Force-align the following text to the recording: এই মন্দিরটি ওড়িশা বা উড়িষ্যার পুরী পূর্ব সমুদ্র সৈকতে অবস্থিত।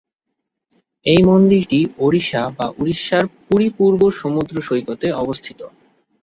এই 1.05 1.21
মন্দিরটি 1.23 1.79
ওড়িশা 1.99 2.41
বা 2.57 2.67
উড়িষ্যার 2.79 3.25
পুরী 3.45 3.67
পূর্ব 3.77 4.01
সমুদ্র 4.19 4.55
সৈকতে 4.67 5.07
অবস্থিত। 5.15 5.59